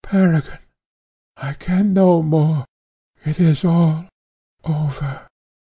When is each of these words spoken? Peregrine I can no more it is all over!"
Peregrine 0.03 0.57
I 1.37 1.53
can 1.53 1.93
no 1.93 2.23
more 2.23 2.65
it 3.23 3.39
is 3.39 3.63
all 3.63 4.09
over!" 4.63 5.27